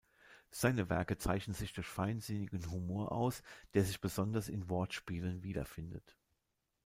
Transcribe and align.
Seine 0.49 0.89
Werke 0.89 1.19
zeichnen 1.19 1.53
sich 1.53 1.73
durch 1.73 1.85
feinsinnigen 1.85 2.71
Humor 2.71 3.11
aus, 3.11 3.43
der 3.75 3.83
sich 3.83 4.01
besonders 4.01 4.49
in 4.49 4.67
Wortspielen 4.67 5.43
wiederfindet. 5.43 6.17